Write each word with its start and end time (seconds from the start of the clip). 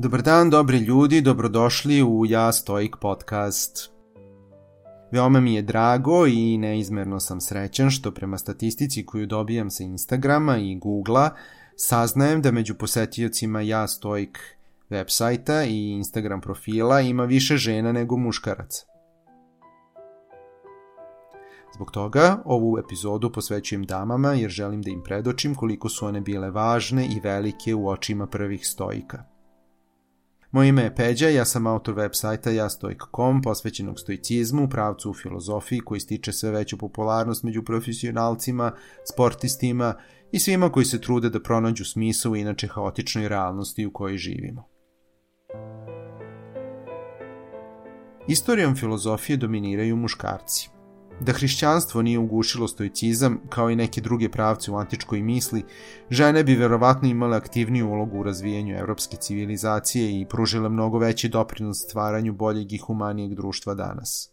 Dobar 0.00 0.22
dan, 0.22 0.50
dobri 0.50 0.78
ljudi, 0.78 1.20
dobrodošli 1.20 2.02
u 2.02 2.26
Ja 2.26 2.52
Stoik 2.52 2.96
podcast. 3.00 3.90
Veoma 5.12 5.40
mi 5.40 5.54
je 5.54 5.62
drago 5.62 6.26
i 6.26 6.58
neizmerno 6.58 7.20
sam 7.20 7.40
srećan 7.40 7.90
što 7.90 8.10
prema 8.10 8.38
statistici 8.38 9.06
koju 9.06 9.26
dobijam 9.26 9.70
sa 9.70 9.84
Instagrama 9.84 10.58
i 10.58 10.78
Googla 10.78 11.30
saznajem 11.76 12.42
da 12.42 12.52
među 12.52 12.74
posetiocima 12.74 13.60
Ja 13.60 13.88
Stoik 13.88 14.38
web 14.90 15.06
sajta 15.08 15.64
i 15.64 15.90
Instagram 15.90 16.40
profila 16.40 17.00
ima 17.00 17.24
više 17.24 17.56
žena 17.56 17.92
nego 17.92 18.16
muškaraca. 18.16 18.86
Zbog 21.74 21.90
toga 21.90 22.42
ovu 22.44 22.78
epizodu 22.78 23.32
posvećujem 23.32 23.84
damama 23.84 24.32
jer 24.32 24.50
želim 24.50 24.82
da 24.82 24.90
im 24.90 25.02
predočim 25.02 25.54
koliko 25.54 25.88
su 25.88 26.06
one 26.06 26.20
bile 26.20 26.50
važne 26.50 27.06
i 27.06 27.20
velike 27.20 27.74
u 27.74 27.88
očima 27.88 28.26
prvih 28.26 28.66
stojika. 28.66 29.37
Moje 30.50 30.68
ime 30.68 30.82
je 30.82 30.94
Peđa, 30.94 31.28
ja 31.28 31.44
sam 31.44 31.66
autor 31.66 31.94
web 31.94 32.10
sajta 32.14 32.50
jastojk.com, 32.50 33.42
posvećenog 33.42 34.00
stoicizmu, 34.00 34.68
pravcu 34.68 35.10
u 35.10 35.14
filozofiji 35.14 35.80
koji 35.80 36.00
stiče 36.00 36.32
sve 36.32 36.50
veću 36.50 36.78
popularnost 36.78 37.42
među 37.42 37.62
profesionalcima, 37.62 38.72
sportistima 39.12 39.94
i 40.32 40.38
svima 40.38 40.72
koji 40.72 40.84
se 40.84 41.00
trude 41.00 41.30
da 41.30 41.42
pronađu 41.42 41.84
smisao 41.84 42.32
u 42.32 42.36
inače 42.36 42.66
haotičnoj 42.66 43.28
realnosti 43.28 43.86
u 43.86 43.92
kojoj 43.92 44.16
živimo. 44.16 44.68
Istorijom 48.28 48.76
filozofije 48.76 49.36
dominiraju 49.36 49.96
muškarci– 49.96 50.70
Da 51.20 51.32
hrišćanstvo 51.32 52.02
nije 52.02 52.18
ugušilo 52.18 52.68
stoicizam, 52.68 53.40
kao 53.48 53.70
i 53.70 53.76
neke 53.76 54.00
druge 54.00 54.28
pravce 54.28 54.70
u 54.70 54.76
antičkoj 54.76 55.22
misli, 55.22 55.64
žene 56.10 56.44
bi 56.44 56.54
verovatno 56.54 57.08
imale 57.08 57.36
aktivniju 57.36 57.88
ulogu 57.88 58.18
u 58.18 58.22
razvijanju 58.22 58.76
evropske 58.76 59.16
civilizacije 59.16 60.20
i 60.20 60.26
pružile 60.26 60.68
mnogo 60.68 60.98
veći 60.98 61.28
doprinos 61.28 61.78
stvaranju 61.78 62.32
boljeg 62.32 62.72
i 62.72 62.78
humanijeg 62.78 63.34
društva 63.34 63.74
danas. 63.74 64.30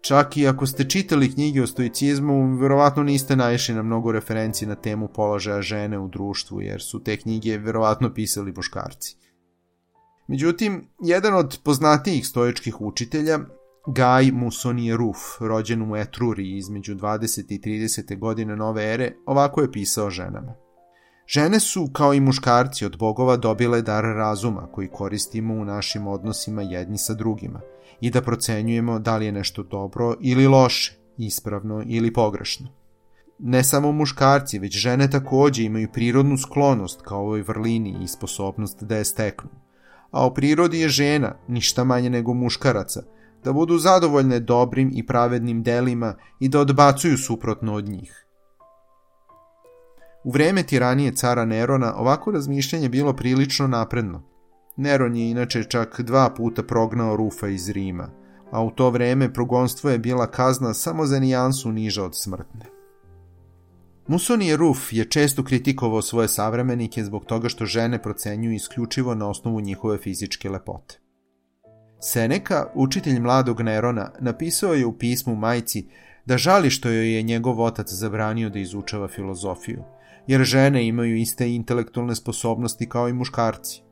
Čak 0.00 0.36
i 0.36 0.48
ako 0.48 0.66
ste 0.66 0.88
čitali 0.88 1.32
knjige 1.32 1.62
o 1.62 1.66
stoicizmu, 1.66 2.56
verovatno 2.56 3.02
niste 3.02 3.36
naišli 3.36 3.74
na 3.74 3.82
mnogo 3.82 4.12
referenci 4.12 4.66
na 4.66 4.74
temu 4.74 5.08
položaja 5.08 5.62
žene 5.62 5.98
u 5.98 6.08
društvu, 6.08 6.60
jer 6.60 6.82
su 6.82 7.02
te 7.02 7.16
knjige 7.16 7.58
verovatno 7.58 8.14
pisali 8.14 8.52
muškarci. 8.56 9.16
Međutim, 10.28 10.88
jedan 11.00 11.34
od 11.34 11.58
poznatijih 11.64 12.26
stoičkih 12.26 12.80
učitelja, 12.80 13.38
Gaj 13.88 14.30
Musonije 14.32 14.96
Ruf, 14.96 15.18
rođen 15.40 15.92
u 15.92 15.96
Etruri 15.96 16.56
između 16.56 16.94
20. 16.94 17.44
i 17.48 17.58
30. 17.58 18.18
godine 18.18 18.56
nove 18.56 18.92
ere, 18.94 19.12
ovako 19.26 19.60
je 19.60 19.72
pisao 19.72 20.10
ženama. 20.10 20.54
Žene 21.26 21.60
su, 21.60 21.88
kao 21.92 22.14
i 22.14 22.20
muškarci, 22.20 22.84
od 22.84 22.98
bogova 22.98 23.36
dobile 23.36 23.82
dar 23.82 24.04
razuma 24.04 24.68
koji 24.72 24.88
koristimo 24.88 25.54
u 25.54 25.64
našim 25.64 26.06
odnosima 26.06 26.62
jedni 26.62 26.98
sa 26.98 27.14
drugima 27.14 27.60
i 28.00 28.10
da 28.10 28.22
procenjujemo 28.22 28.98
da 28.98 29.16
li 29.16 29.26
je 29.26 29.32
nešto 29.32 29.62
dobro 29.62 30.14
ili 30.20 30.46
loše, 30.46 30.98
ispravno 31.18 31.82
ili 31.86 32.12
pogrešno. 32.12 32.68
Ne 33.38 33.64
samo 33.64 33.92
muškarci, 33.92 34.58
već 34.58 34.76
žene 34.76 35.10
takođe 35.10 35.64
imaju 35.64 35.88
prirodnu 35.92 36.38
sklonost 36.38 37.00
kao 37.02 37.20
ovoj 37.20 37.42
vrlini 37.42 37.96
i 38.02 38.08
sposobnost 38.08 38.82
da 38.82 38.96
je 38.96 39.04
steknu. 39.04 39.50
A 40.10 40.26
o 40.26 40.34
prirodi 40.34 40.80
je 40.80 40.88
žena, 40.88 41.34
ništa 41.48 41.84
manje 41.84 42.10
nego 42.10 42.34
muškaraca– 42.34 43.02
da 43.46 43.52
budu 43.52 43.78
zadovoljne 43.78 44.40
dobrim 44.40 44.90
i 44.94 45.06
pravednim 45.06 45.62
delima 45.62 46.14
i 46.40 46.48
da 46.48 46.60
odbacuju 46.60 47.18
suprotno 47.18 47.74
od 47.74 47.88
njih. 47.88 48.26
U 50.24 50.30
vreme 50.30 50.62
tiranije 50.62 51.12
cara 51.12 51.44
Nerona 51.44 51.94
ovako 51.96 52.30
razmišljanje 52.30 52.88
bilo 52.88 53.12
prilično 53.12 53.68
napredno. 53.68 54.22
Neron 54.76 55.16
je 55.16 55.30
inače 55.30 55.64
čak 55.64 56.00
dva 56.00 56.30
puta 56.36 56.62
prognao 56.62 57.16
Rufa 57.16 57.48
iz 57.48 57.68
Rima, 57.68 58.10
a 58.50 58.62
u 58.62 58.70
to 58.70 58.90
vreme 58.90 59.32
progonstvo 59.32 59.90
je 59.90 59.98
bila 59.98 60.26
kazna 60.26 60.74
samo 60.74 61.06
za 61.06 61.20
nijansu 61.20 61.72
niža 61.72 62.04
od 62.04 62.18
smrtne. 62.22 62.66
Musonije 64.06 64.56
Ruf 64.56 64.92
je 64.92 65.04
često 65.04 65.44
kritikovao 65.44 66.02
svoje 66.02 66.28
savremenike 66.28 67.04
zbog 67.04 67.24
toga 67.24 67.48
što 67.48 67.66
žene 67.66 68.02
procenjuju 68.02 68.54
isključivo 68.54 69.14
na 69.14 69.28
osnovu 69.28 69.60
njihove 69.60 69.98
fizičke 69.98 70.50
lepote. 70.50 71.05
Seneka, 72.00 72.66
učitelj 72.74 73.20
mladog 73.20 73.60
Nerona, 73.60 74.10
napisao 74.20 74.74
je 74.74 74.86
u 74.86 74.98
pismu 74.98 75.34
majci 75.36 75.86
da 76.26 76.38
žali 76.38 76.70
što 76.70 76.88
joj 76.88 77.14
je 77.14 77.22
njegov 77.22 77.60
otac 77.60 77.92
zabranio 77.92 78.50
da 78.50 78.58
izučava 78.58 79.08
filozofiju, 79.08 79.82
jer 80.26 80.44
žene 80.44 80.86
imaju 80.86 81.16
iste 81.16 81.54
intelektualne 81.54 82.14
sposobnosti 82.14 82.88
kao 82.88 83.08
i 83.08 83.12
muškarci. 83.12 83.82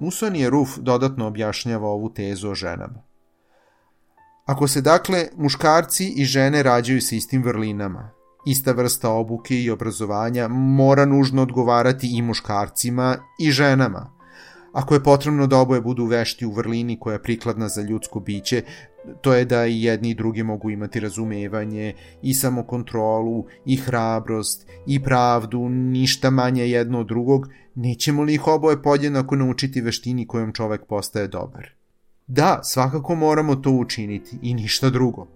Musonije 0.00 0.50
Ruf 0.50 0.78
dodatno 0.78 1.26
objašnjava 1.26 1.88
ovu 1.88 2.12
tezu 2.14 2.50
o 2.50 2.54
ženama. 2.54 3.02
Ako 4.46 4.68
se 4.68 4.80
dakle 4.80 5.26
muškarci 5.36 6.14
i 6.16 6.24
žene 6.24 6.62
rađaju 6.62 7.00
sa 7.00 7.16
istim 7.16 7.42
vrlinama, 7.42 8.10
ista 8.46 8.72
vrsta 8.72 9.10
obuke 9.10 9.62
i 9.62 9.70
obrazovanja 9.70 10.48
mora 10.48 11.04
nužno 11.04 11.42
odgovarati 11.42 12.16
i 12.16 12.22
muškarcima 12.22 13.16
i 13.40 13.50
ženama– 13.50 14.10
Ako 14.76 14.94
je 14.94 15.02
potrebno 15.02 15.46
da 15.46 15.58
oboje 15.58 15.80
budu 15.80 16.04
vešti 16.04 16.46
u 16.46 16.50
vrlini 16.52 16.98
koja 17.00 17.12
je 17.12 17.22
prikladna 17.22 17.68
za 17.68 17.82
ljudsko 17.82 18.20
biće, 18.20 18.62
to 19.20 19.34
je 19.34 19.44
da 19.44 19.66
i 19.66 19.82
jedni 19.82 20.10
i 20.10 20.14
drugi 20.14 20.42
mogu 20.42 20.70
imati 20.70 21.00
razumevanje 21.00 21.94
i 22.22 22.34
samokontrolu 22.34 23.44
i 23.64 23.76
hrabrost 23.76 24.66
i 24.86 25.02
pravdu, 25.02 25.68
ništa 25.68 26.30
manje 26.30 26.68
jedno 26.68 27.00
od 27.00 27.06
drugog, 27.06 27.48
nećemo 27.74 28.22
li 28.22 28.34
ih 28.34 28.46
oboje 28.46 28.82
podjednako 28.82 29.36
naučiti 29.36 29.80
veštini 29.80 30.26
kojom 30.26 30.52
čovek 30.52 30.84
postaje 30.88 31.28
dobar? 31.28 31.70
Da, 32.26 32.60
svakako 32.62 33.14
moramo 33.14 33.56
to 33.56 33.70
učiniti 33.70 34.38
i 34.42 34.54
ništa 34.54 34.90
drugo. 34.90 35.35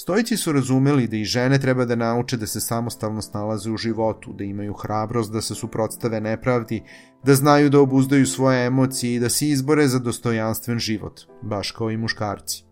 Stojici 0.00 0.36
su 0.36 0.52
razumeli 0.52 1.08
da 1.08 1.16
i 1.16 1.24
žene 1.24 1.58
treba 1.58 1.84
da 1.84 1.96
nauče 1.96 2.36
da 2.36 2.46
se 2.46 2.60
samostalno 2.60 3.22
snalaze 3.22 3.70
u 3.70 3.76
životu, 3.76 4.32
da 4.32 4.44
imaju 4.44 4.72
hrabrost 4.72 5.32
da 5.32 5.40
se 5.40 5.54
suprotstave 5.54 6.20
nepravdi, 6.20 6.82
da 7.24 7.34
znaju 7.34 7.70
da 7.70 7.80
obuzdaju 7.80 8.26
svoje 8.26 8.66
emocije 8.66 9.14
i 9.14 9.18
da 9.20 9.28
se 9.28 9.48
izbore 9.48 9.88
za 9.88 9.98
dostojanstven 9.98 10.78
život, 10.78 11.20
baš 11.42 11.70
kao 11.70 11.90
i 11.90 11.96
muškarci. 11.96 12.64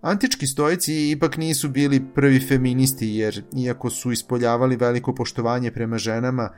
Antički 0.00 0.46
stojici 0.46 1.10
ipak 1.10 1.36
nisu 1.36 1.68
bili 1.68 2.02
prvi 2.14 2.40
feministi 2.40 3.08
jer, 3.08 3.44
iako 3.56 3.90
su 3.90 4.12
ispoljavali 4.12 4.76
veliko 4.76 5.14
poštovanje 5.14 5.70
prema 5.70 5.98
ženama, 5.98 6.48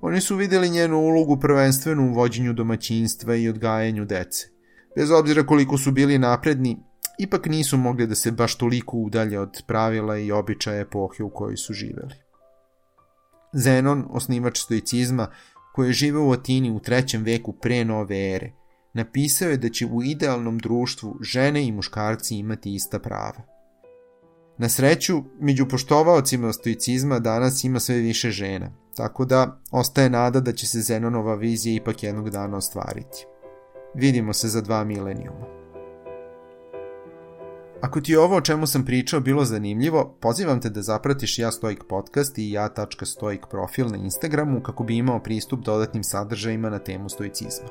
oni 0.00 0.20
su 0.20 0.36
videli 0.36 0.70
njenu 0.70 0.98
ulogu 0.98 1.40
prvenstveno 1.40 2.06
u 2.06 2.14
vođenju 2.14 2.52
domaćinstva 2.52 3.36
i 3.36 3.48
odgajanju 3.48 4.04
dece. 4.04 4.48
Bez 4.96 5.10
obzira 5.10 5.46
koliko 5.46 5.78
su 5.78 5.92
bili 5.92 6.18
napredni, 6.18 6.91
ipak 7.18 7.46
nisu 7.46 7.76
mogli 7.76 8.06
da 8.06 8.14
se 8.14 8.30
baš 8.30 8.54
toliko 8.54 8.96
udalje 8.96 9.40
od 9.40 9.62
pravila 9.66 10.18
i 10.18 10.32
običaja 10.32 10.80
epohe 10.80 11.22
u 11.22 11.30
kojoj 11.30 11.56
su 11.56 11.72
živeli. 11.72 12.14
Zenon, 13.52 14.04
osnivač 14.10 14.58
stoicizma, 14.58 15.30
koji 15.74 15.88
je 15.88 15.92
živeo 15.92 16.28
u 16.28 16.32
Atini 16.32 16.70
u 16.70 16.80
trećem 16.80 17.22
veku 17.22 17.52
pre 17.52 17.84
nove 17.84 18.34
ere, 18.34 18.52
napisao 18.94 19.50
je 19.50 19.56
da 19.56 19.68
će 19.68 19.86
u 19.86 20.02
idealnom 20.02 20.58
društvu 20.58 21.16
žene 21.20 21.66
i 21.66 21.72
muškarci 21.72 22.36
imati 22.36 22.74
ista 22.74 22.98
prava. 22.98 23.42
Na 24.58 24.68
sreću, 24.68 25.22
među 25.40 25.68
poštovaocima 25.68 26.52
stoicizma 26.52 27.18
danas 27.18 27.64
ima 27.64 27.80
sve 27.80 27.96
više 27.96 28.30
žena, 28.30 28.72
tako 28.96 29.24
da 29.24 29.60
ostaje 29.70 30.10
nada 30.10 30.40
da 30.40 30.52
će 30.52 30.66
se 30.66 30.80
Zenonova 30.80 31.34
vizija 31.34 31.76
ipak 31.76 32.02
jednog 32.02 32.30
dana 32.30 32.56
ostvariti. 32.56 33.26
Vidimo 33.94 34.32
se 34.32 34.48
za 34.48 34.60
dva 34.60 34.84
milenijuma. 34.84 35.61
Ako 37.82 38.00
ti 38.00 38.12
je 38.12 38.18
ovo 38.20 38.36
o 38.36 38.40
čemu 38.40 38.66
sam 38.66 38.84
pričao 38.84 39.20
bilo 39.20 39.44
zanimljivo, 39.44 40.16
pozivam 40.20 40.60
te 40.60 40.70
da 40.70 40.82
zapratiš 40.82 41.38
Ja 41.38 41.52
Stoik 41.52 41.84
podcast 41.88 42.38
i 42.38 42.50
ja.stoik 42.50 43.46
profil 43.50 43.86
na 43.86 43.96
Instagramu 43.96 44.60
kako 44.62 44.84
bi 44.84 44.96
imao 44.96 45.22
pristup 45.22 45.60
dodatnim 45.60 46.04
sadržajima 46.04 46.70
na 46.70 46.78
temu 46.78 47.08
stoicizma. 47.08 47.68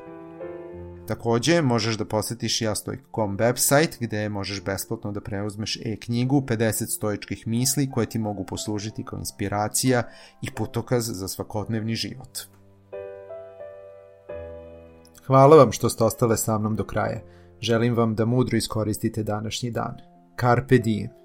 Takođe, 1.08 1.62
možeš 1.62 1.98
da 1.98 2.06
posetiš 2.06 2.62
jastoik.com 2.62 3.38
website 3.38 3.98
gde 4.00 4.30
možeš 4.30 4.64
besplatno 4.64 5.12
da 5.12 5.22
preuzmeš 5.22 5.78
e-knjigu 5.86 6.42
50 6.42 6.96
stoičkih 6.96 7.48
misli 7.48 7.92
koje 7.92 8.10
ti 8.10 8.20
mogu 8.20 8.46
poslužiti 8.46 9.06
kao 9.06 9.20
inspiracija 9.20 10.04
i 10.42 10.52
putokaz 10.56 11.12
za 11.14 11.28
svakodnevni 11.28 11.96
život. 11.96 12.40
Hvala 15.28 15.58
vam 15.58 15.72
što 15.72 15.90
ste 15.90 16.04
ostale 16.04 16.38
sa 16.38 16.58
mnom 16.58 16.76
do 16.76 16.84
kraja. 16.84 17.22
Želim 17.62 17.96
vam 17.96 18.16
da 18.16 18.26
mudro 18.26 18.58
iskoristite 18.58 19.24
današnji 19.24 19.72
dan. 19.72 19.98
Carpe 20.40 20.78
diem. 20.78 21.21